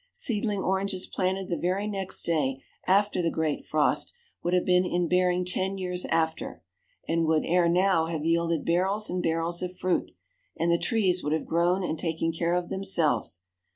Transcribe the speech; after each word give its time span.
Seedling 0.13 0.63
oranges 0.63 1.05
planted 1.05 1.47
the 1.47 1.59
very 1.59 1.85
next 1.87 2.23
day 2.23 2.63
after 2.87 3.21
the 3.21 3.29
great 3.29 3.63
frost 3.65 4.13
would 4.41 4.51
have 4.55 4.65
been 4.65 4.83
in 4.83 5.07
bearing 5.07 5.45
ten 5.45 5.77
years 5.77 6.05
after, 6.09 6.63
and 7.07 7.23
would, 7.27 7.45
ere 7.45 7.69
now, 7.69 8.07
have 8.07 8.25
yielded 8.25 8.65
barrels 8.65 9.11
and 9.11 9.21
barrels 9.21 9.61
of 9.61 9.77
fruit; 9.77 10.09
and 10.57 10.71
the 10.71 10.79
trees 10.79 11.23
would 11.23 11.33
have 11.33 11.45
grown 11.45 11.83
and 11.83 11.99
taken 11.99 12.31
care 12.31 12.55
of 12.55 12.67
themselves. 12.69 13.43